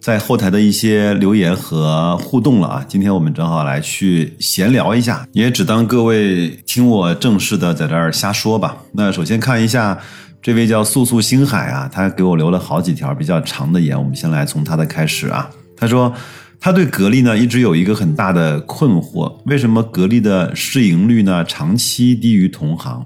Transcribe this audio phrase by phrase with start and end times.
[0.00, 8.76] 在后台的一些留言和互动了啊，今天我们正好来去闲聊一下，也只当各位听我正式的在这儿瞎说吧。
[8.92, 9.98] 那首先看一下
[10.40, 15.50] 这位叫素素星海啊，他给我留了好几条比较长的言，我们先来从他的开始啊。
[15.76, 16.14] 他说
[16.60, 23.04] 他对格力呢一直有一个很大的困惑，为什么格力的市盈率呢长期低于同行？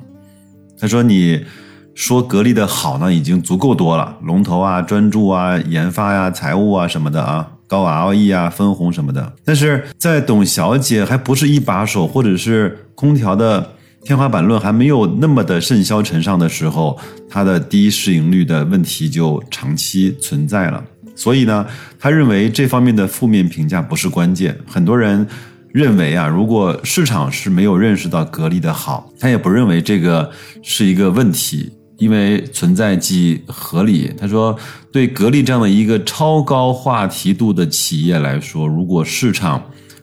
[0.79, 1.41] 他说你。
[1.95, 9.33] 说格力的好呢，已经足够多了，龙头啊、专注啊、研发呀、财务啊什么的啊，高 ROE 啊、分红什么的。
[9.45, 13.73] 但是在董小姐还不是一把手，或者是空调的
[14.05, 16.99] 天花板论还没有那么的甚嚣尘上的时候，
[17.29, 20.83] 它的低市盈率的问题就长期存在了。
[21.15, 21.67] 所以呢，
[21.99, 24.57] 他认为这方面的负面评价不是关键。
[24.67, 25.27] 很多人
[25.71, 30.31] 认为啊，如果市场是没有认识到格力的好，他也不认为这个
[30.63, 31.71] 是一个问题。
[32.03, 34.13] 因为存在即合理。
[34.19, 34.57] 他说，
[34.91, 39.63] 对格力这样的一个超高话题度的企业来说，如果市场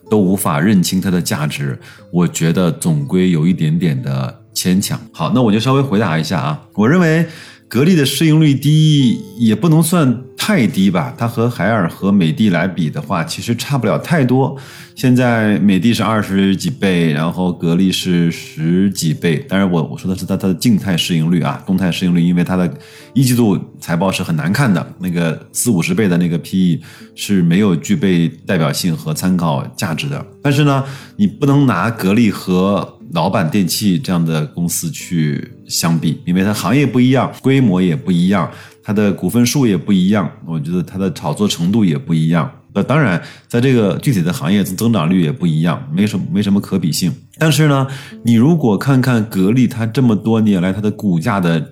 [0.10, 1.78] 都无法认清它的价值，
[2.12, 5.00] 我觉得总归有一点点的牵强。
[5.12, 7.26] 好，那我就稍微回答一下啊，我认为。
[7.72, 14.58] 格力的市盈率低也不能算太低吧，它和海尔和美的来比的话，其实差不了太多。
[14.96, 19.46] 现在美的是二十几倍，然后格力是十几倍。
[19.50, 22.74] 当然，我我说的是它它的静态市盈率啊，动态市盈率，因为它的
[23.14, 26.82] 一季度财报是很难看的，那个四五十倍的那个 PE
[27.16, 30.26] 是没有具备代表性和参考价值的。
[30.42, 30.84] 但是呢，
[31.18, 38.50] 你不能拿格力和老板电器这样的公司去相比，因为它行业不一样，规模也不一样，
[38.90, 42.52] 它的股份数也不一样，我觉得它的炒作程度也不一样。
[42.74, 47.14] 那当然，在这个具体的行业增长率也不一样，没什么没什么可比性。
[47.38, 47.86] 但是呢，
[48.24, 51.64] 你如果看看格力，它这么多年来它的股价的，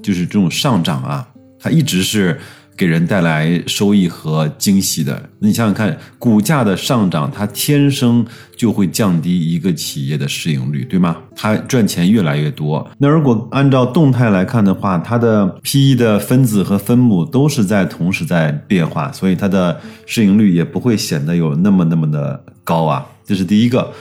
[0.00, 2.38] 就是这种上涨啊，它一直是。
[2.80, 8.24] 给人带来收益和惊喜的，你想想看，股价的上涨，它天生
[8.56, 11.18] 就会降低一个企业的市盈率，对吗？
[11.36, 12.90] 它赚钱越来越多。
[12.96, 23.04] 那如果按照动态来看的话，它的 P/E 的分子和分母都是在同时在变化，所以它的市盈率也不会显得有那么那么的高啊。
[23.26, 23.92] 这是第一个。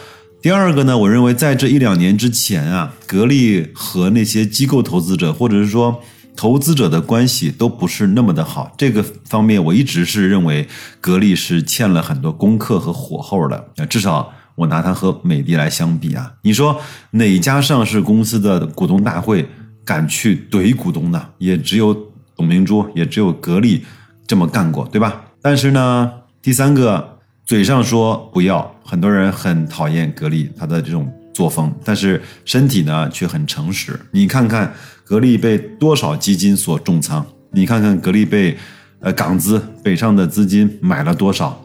[0.41, 6.01] 第二个呢，我认为在这一两年之前啊，格力和那些机构投资者，或者是说。
[6.35, 10.65] 投资者的关系都不是那么的好，这个方面我一直是认为
[11.01, 13.65] 格力是欠了很多功课和火候的。
[13.89, 16.79] 至少我拿它和美的来相比啊，你说
[17.11, 19.45] 哪家上市公司的股东大会
[19.83, 21.21] 敢去怼股东呢？
[21.39, 21.93] 也只有
[22.37, 23.83] 董明珠，也只有格力
[24.25, 25.21] 这么干过，对吧？
[25.41, 26.09] 但是呢，
[26.41, 33.99] 第三个嘴上说不要，很多人很讨厌格力它的这种作风，但是身体呢却很诚实。
[34.11, 34.73] 你看看。
[35.09, 37.25] 格力被多少基金所重仓？
[37.49, 38.55] 你看看格力被，
[38.99, 41.59] 呃港资北上的资金买了多少？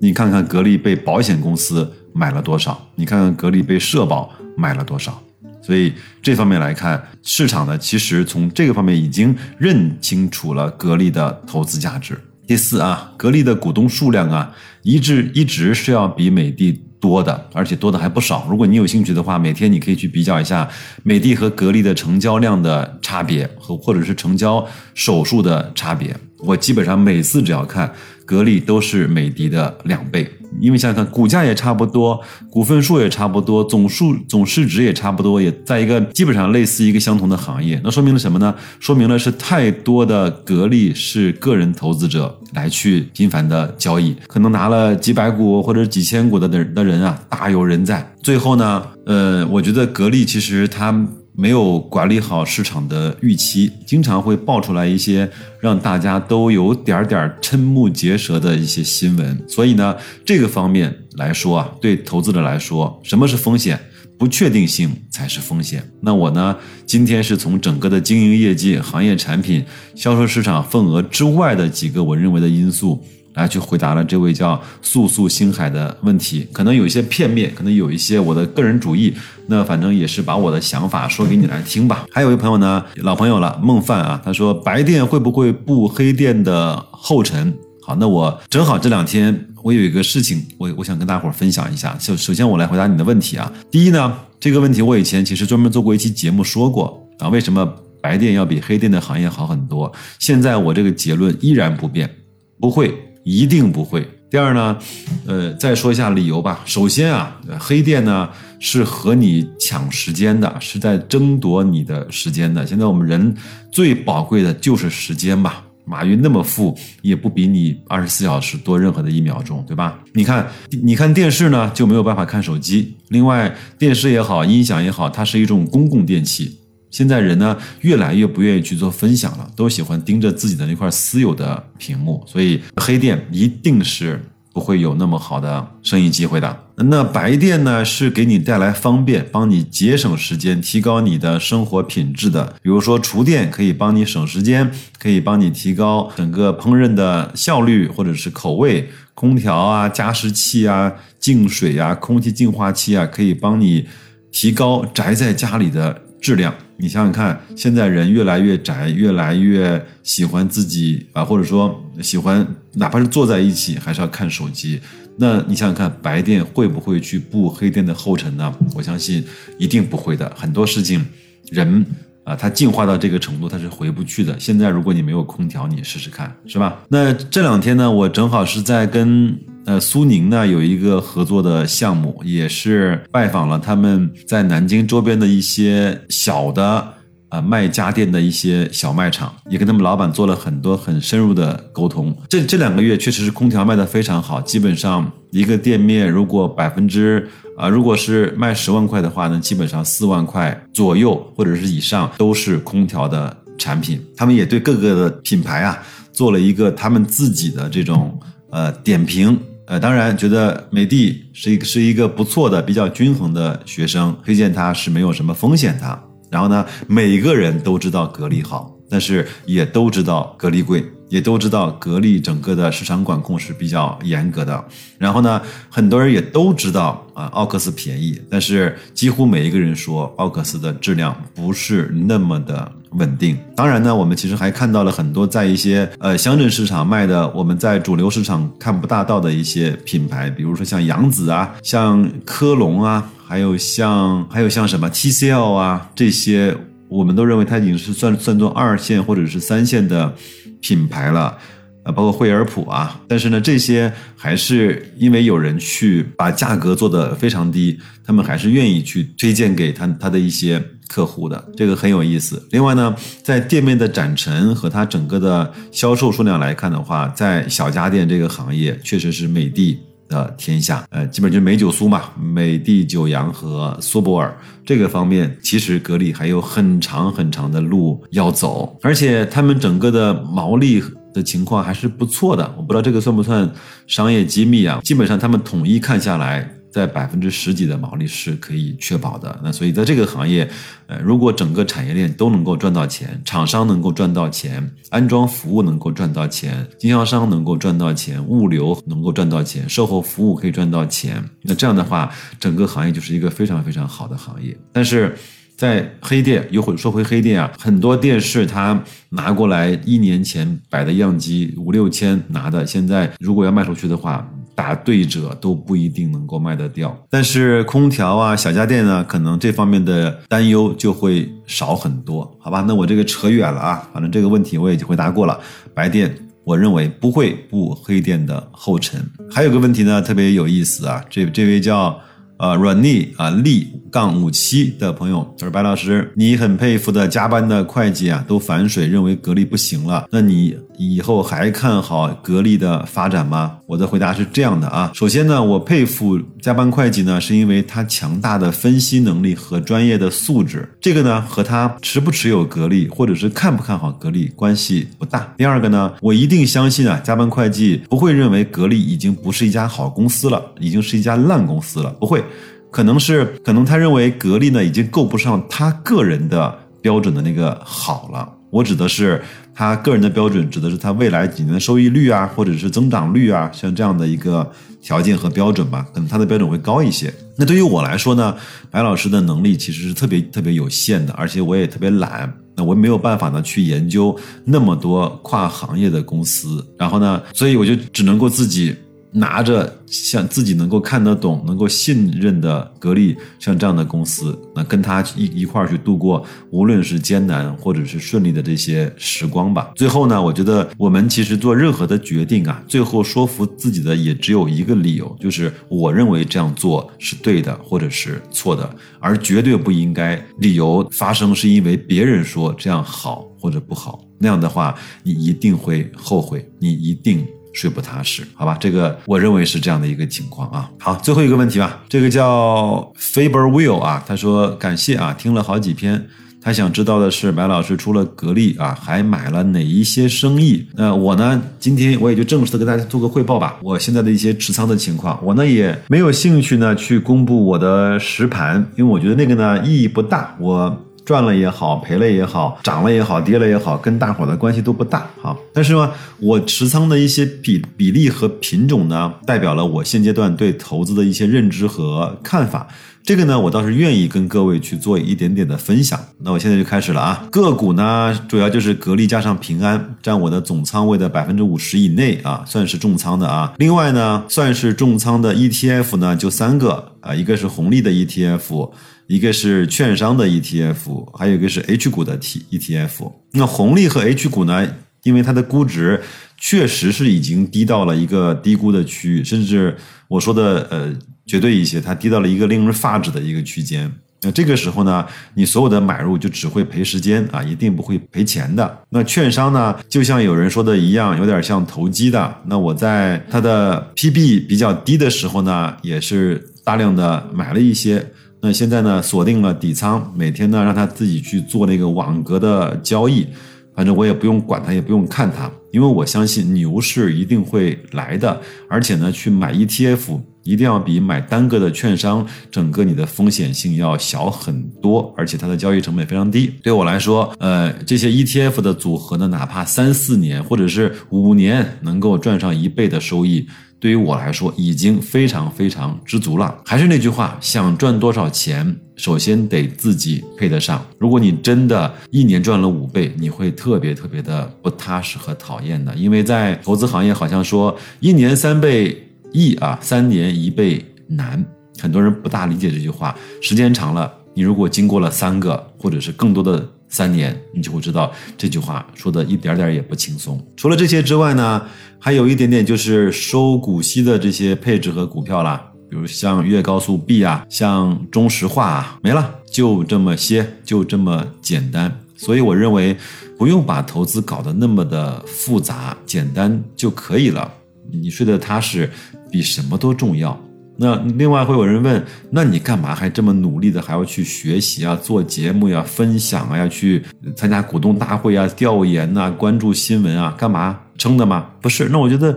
[0.00, 2.88] 你看看格力被保险公司买了多少？
[2.94, 5.22] 你看看格力被社保买了多少？
[5.60, 5.92] 所以
[6.22, 12.18] 这方面来看，市场呢其实从这个方面已经认清楚了格力的投资价值。
[12.46, 16.82] 第四啊，格力的股东数量啊，一直一直是要比美的。
[17.00, 18.46] 多的，而且多的还不少。
[18.48, 20.68] 如果你有兴趣的话，每天你可以去比较一下
[21.02, 26.16] 美的和格力的成交量的差别和或者是成交手数的差别。
[26.38, 27.90] 我基本上每次只要看
[28.24, 30.28] 格力都是美的的两倍。
[30.60, 32.20] 因为想想看，股价也差不多，
[32.50, 38.54] 股份数也差不多，总数总市值也差不多，也在一个基本上类似一个相同的行业，那说明了什么呢？
[38.80, 48.06] 说明了是太多的格力是个人投资者来去频繁的交易，可能拿了几百股或者几千股的的的人啊，大有人在。
[48.22, 51.06] 最后呢，呃，我觉得格力其实它。
[51.36, 55.30] 没有管理好市场的预期，经常会爆出来一些
[55.60, 59.44] 让大家都有点点瞠目结舌的一些新闻。
[59.46, 59.94] 所以呢，
[60.24, 63.78] 这个方面来说啊，对投资者来说，什么是风险？
[64.18, 65.86] 不确定性才是风险。
[66.00, 66.56] 那我呢，
[66.86, 69.62] 今天是从整个的经营业绩、行业产品、
[69.94, 73.04] 销售市场份额之外的几个我认为的因素。
[73.36, 79.14] 来去回答了这位叫素素星海的问题，可能有一些片面，可能有一些我的个人主义，
[79.46, 82.06] 那反正也是把我的想法说给你来听吧。
[82.10, 87.54] 还有一位朋友呢，老朋友了，孟范啊，他说白电会不会步黑电的后尘？
[87.82, 91.96] 好，那我正好这两天我有一个事情，我我想跟大伙儿分享一下。
[92.00, 93.52] 首首先我来回答你的问题啊。
[93.70, 97.64] 第一呢，这个问题我以前其实专门做过一期节目说过啊，为什么
[98.00, 99.92] 白电要比黑电的行业好很多？
[100.18, 102.10] 现在我这个结论依然不变，
[102.58, 102.92] 不会，
[103.26, 104.08] 一定不会。
[104.30, 104.78] 第二呢，
[105.26, 106.62] 呃，再说一下理由吧。
[106.64, 108.28] 首先啊，黑电呢
[108.60, 112.64] 是和你抢时间的，是在争夺你的时间的。
[112.64, 113.34] 现在我们人
[113.72, 115.64] 最宝贵的就是时间吧。
[115.84, 119.98] 马云那么富，也不比你二十四小时多任何的一秒钟，对吧？
[120.14, 120.48] 你看，
[120.82, 122.96] 你看电视呢就没有办法看手机。
[123.08, 126.58] 另外，电视也好，音响也好，它是一种公共电器。
[126.96, 134.18] 现在人呢越来越不愿意去做分享了，都喜欢盯着自己的那块私有的屏幕，所以黑店一定是。
[134.56, 136.58] 不会有那么好的生意机会的。
[136.76, 142.54] 那白店呢，是给你带来方便，帮你节省时间，提高你的生活品质的。
[142.62, 148.88] 比如说厨电可以帮你省时间，可以帮你提高整个烹饪的效率或者是口味。
[149.12, 150.90] 空调啊、加湿器啊、
[151.20, 153.86] 净水啊、空气净化器啊，可以帮你
[154.32, 156.00] 提高宅在家里的。
[156.18, 164.80] 质量，你想想看，现在人越来越宅，越来越喜欢自己啊，或者说喜欢，哪怕是坐在一起，还是要看手机。
[165.16, 168.54] 那你想想看，白电会不会去步黑电的后尘呢？
[168.74, 169.24] 我相信
[169.58, 170.30] 一定不会的。
[170.36, 171.04] 很多事情，
[171.50, 171.84] 人
[172.24, 174.38] 啊，他进化到这个程度，他是回不去的。
[174.38, 176.82] 现在如果你没有空调，你试试看，是吧？
[176.88, 179.38] 那这两天呢，我正好是在跟。
[179.66, 186.86] 呃，苏宁呢有一个合作的项目，也是拜访了他们在南京周边的一些小的
[187.30, 192.16] 呃卖家电的一些小卖场，也跟他们老板做了很多很深入的沟通。
[192.28, 197.28] 这这两个月确实是空调卖的非常好，基本上一个店面如果百分之
[197.58, 204.00] 啊，如果是卖十万块的话呢，基本上四万块左右或者是以上都是空调的产品。
[204.16, 205.82] 他们也对各个的品牌啊
[206.12, 208.16] 做了一个他们自己的这种
[208.52, 209.36] 呃点评。
[209.66, 216.02] 呃，当然觉得美的是一个是一个不错的、比较均衡的学生，推荐它是没有什么风险的。
[216.30, 224.64] 然后呢，每一个人都知道格力好，但是也都知道格力贵，也都知道格力整个的市场管控是比较严格的。
[224.98, 232.70] 然后呢，很多人也都知道啊，奥克斯便宜，但是几乎每一个人说奥克斯的质量不是那么的。
[232.96, 233.36] 稳定。
[233.54, 246.56] 当然呢，我们其实还看到了很多在一些呃乡镇市场卖的，我们在主流市场看不大到的一些品牌，比如说像扬子啊，像科龙啊，还有像还有像什么 TCL 啊这些，
[246.88, 250.14] 我们都认为它已经是算算作二线或者是三线的
[250.60, 251.38] 品牌了。
[251.86, 262.42] 啊，包括惠而浦啊，但是呢，这些还是因为有人去把价格做得非常低，他们还是愿意去推荐给他他的一些客户的，这个很有意思。
[262.50, 269.78] 另外呢，在店面的展陈和它整个的销售数量来看的话，在小家电这个行业确实是美的
[270.08, 280.82] 的天下，呃，基本就是美九苏嘛，美的、九阳和苏泊尔这个方面，其实格力还有很长很长的路要走，而且他们整个的毛利。
[281.16, 283.50] 的情况还是不错的，我不知道这个算不算
[283.86, 284.78] 商业机密啊？
[284.84, 289.40] 基本上他们统一看下来，在百分之十几的毛利是可以确保的。
[289.42, 290.46] 那所以在这个行业，
[290.88, 304.54] 呃，如果整个产业链都能够赚到钱，厂商能够赚到钱，安装服务能够赚到钱，经销商能够赚到钱，物流能够赚到钱，售后服务可以赚到钱，那这样的话，整个行业就是一个非常非常好的行业。
[304.70, 305.16] 但是。
[305.56, 316.98] 在黑店，又会说回黑店啊，很多电视它拿过来一年前摆的样机五六千拿的，现在如果要卖出去的话，打对折都不一定能够卖得掉。
[317.08, 322.64] 但是空调啊、小家电呢，可能这方面的担忧就会少很多，好吧？
[322.66, 325.38] 那我这个扯远了啊，反正这个问题我已经回答过了。
[325.74, 329.00] 白电，我认为不会步黑电的后尘。
[329.30, 331.96] 还有个问题呢，特别有意思啊，这这位叫。
[332.38, 340.06] 呃，软力啊，力杠五七的朋友，他说：“白老师，你很佩服的加班的会计啊，都反水，认为格力不行了。
[340.10, 355.34] 那你以后还看好格力的发展吗？”我的回答是这样的啊，首先呢，我佩服加班会计呢，是因为他强大的分析能力和专业的素质，这个呢和他持不持有格力或者是看不看好格力关系不大。
[355.36, 362.24] 第二个呢，我一定相信啊，加班会计不会认为格力已经不是一家好公司了，已经是一家烂公司了，不会。
[362.70, 368.28] 可能是可能他认为格力呢已经够不上他个人的标准的那个好了。
[368.50, 369.22] 我指的是
[369.56, 377.10] 他个人的标准，指的是他未来几年的收益率啊，或者是增长率啊，像这样的一个条件和标准吧，可能他的标准会高一些。
[377.38, 378.36] 那对于我来说呢，
[378.70, 382.30] 白老师的能力其实是特别特别有限的，而且我也特别懒。
[382.54, 388.76] 那我也没有办法呢去研究那么多跨行业的公司，然后呢，所以我就只能够自己。
[389.12, 399.70] 拿着像自己能够看得懂、能够信任的格力，像这样的公司，那跟他一一块儿去度过，无论是艰难或者是顺利的这些时光吧。
[399.74, 408.68] 最后呢，我觉得我们其实做任何的决定啊，最后说服自己的也只有一个理由，就是我认为这样做是对的，或者是错的，
[409.00, 417.26] 而绝对不应该理由发生是因为别人说这样好或者不好，那样的话你一定会后悔，你一定。
[417.56, 420.68] 睡不踏实，好吧，这个我认为是这样的一个情况啊。
[420.78, 426.06] 好，最后一个问题吧，这个叫 Faber Will 啊，他说感谢啊，听了好几篇，
[426.42, 430.66] 他想知道的是白老师除了格力啊，还买了哪一些生意？
[430.74, 440.82] 那我呢，今天我也就正式的跟大家做个汇报吧，我现在的一些持仓的情况，我呢也没有兴趣呢去公布我的实盘，因为我觉得那个呢意义不大，我。
[441.06, 445.34] 赚了也好，赔了也好，涨了也好，跌了也好，跟大伙的关系都不大哈。
[445.54, 452.66] 但是呢，我持仓的一些比比例和品种呢，代表了我现阶段对投资的一些认知和看法。
[453.04, 455.96] 这个呢，我倒是愿意跟各位去做一点点的分享。
[456.18, 457.24] 那我现在就开始了啊。
[457.30, 463.52] 个股呢，主要就是格力加上平安，占我的总仓位的百分之五十以内啊，算是重仓的啊。
[463.58, 468.70] 另外呢，算是重仓的 ETF 呢，就三个啊，一个是红利的 ETF。
[469.08, 473.12] 一个是券商的 ETF，还有一个是 H 股的 T ETF。
[473.32, 474.66] 那红利和 H 股呢？
[475.04, 476.02] 因为它的估值
[476.36, 479.76] 确实是已经低到了一个低估的区域，甚至
[480.08, 480.92] 我说的呃
[481.24, 483.88] 绝对一些，它低到了一个令人发指的一个区间。
[484.22, 488.78] 那这个时候呢，你所有的买入就只会赔时间啊，一定不会赔钱的。
[488.90, 492.38] 那券商呢，就像有人说的一样，有点像投机的。
[492.46, 498.04] 那我在它的 PB 比较低的时候呢，也是大量的买了一些。
[498.46, 503.26] 那现在呢，锁定了底仓，每天呢让他自己去做那个网格的交易，
[503.74, 516.52] 反正我也不用管他，也不用看他，因为我相信牛市一定会来的，而且呢，去买 ETF 一定要比买单个的券商，整个你的风险性要小很多，而且它的交易成本非常低。
[516.62, 523.46] 对我来说，呃，这些 ETF 的组合呢，哪怕三四年或者是五年能够赚上一倍的收益。
[523.78, 526.62] 对于我来说，已经非常非常知足了。
[526.64, 530.82] 还是那句话，想赚多少钱，首先得自己配得上。
[530.98, 535.94] 如果你真的一年赚了五倍，你会特别特别的不踏实和讨厌的。
[535.94, 541.44] 因为在投资行业，好像说一年三倍易啊，三年一倍难。
[541.78, 543.16] 很多人不大理解这句话。
[543.40, 550.42] 时间长了，你如果经过了三个或者是更多的三年，你就会知道这句话说的一点点也不轻松。
[550.56, 551.62] 除了这些之外呢？
[551.98, 561.90] 还有一点点就是收股息的这些配置和股票啦，比如像粤高速 B 啊，像中石化啊，没了，就这么些，就这么简单。
[562.14, 562.94] 所以我认为
[563.38, 567.50] 不用把投资搞得那么的复杂，简单就可以了。
[567.90, 568.88] 你睡得踏实，
[569.30, 570.38] 比什么都重要。
[570.78, 577.02] 那另外会有人问，那你干嘛还这么努力的还要去学习啊，做节目呀，分享啊，要去
[577.34, 580.78] 参加股东大会啊，调研呐，关注新闻啊，干嘛？
[580.98, 581.46] 撑的吗？
[581.62, 581.88] 不是。
[581.90, 582.36] 那我觉得，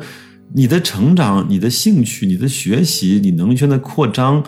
[0.54, 4.44] 你的成长、你的兴趣、你的学习、你能力圈的扩张。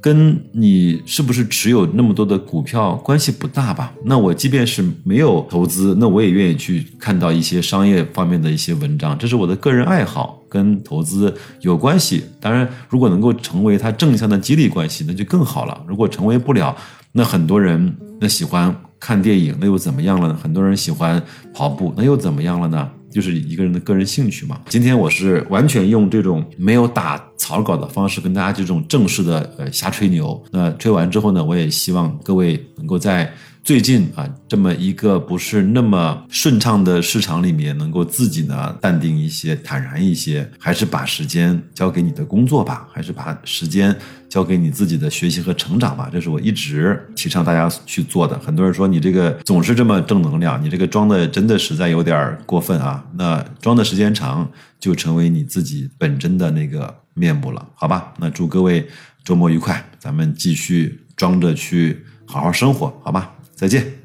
[0.00, 3.92] 跟你是不是持有那么多的股票关系不大吧？
[4.04, 12.24] 那我即便是没有投资，那我也愿意去看到一些商业方面的一些文章，这是我的个人爱好，跟投资有关系。
[12.40, 15.82] 当然，如果能够成为它正向的激励关系，那就更好了。
[15.88, 16.76] 如果成为不了，
[17.10, 20.38] 那很多人那喜欢看电影，那又怎么样了呢？
[20.40, 21.20] 很多人喜欢
[21.52, 22.88] 跑步，那又怎么样了呢？
[23.16, 24.60] 就是一个人的个人兴趣嘛。
[24.68, 30.44] 今天我是完全用这种没有打草稿的方式跟大家这种正式的呃瞎吹牛。
[30.52, 33.32] 那吹完之后呢，我也希望各位能够在。
[33.66, 43.92] 最近啊，这么一个不是那么顺畅的市场里面，能够自己呢淡定一些、坦然一些，还是把时间交给你的工作吧，还是把时间
[44.28, 46.08] 交给你自己的学习和成长吧。
[46.12, 48.38] 这是我一直提倡大家去做的。
[48.38, 53.04] 很多人说你这个总是这么正能量，你这个装的真的实在有点过分啊。
[53.14, 58.14] 那装的时间长，就成为你自己本真的那个面目了，好吧？
[58.20, 58.86] 那祝各位
[59.24, 63.32] 周末愉快，咱们继续装着去好好生活，好吧？
[63.56, 63.95] 再见。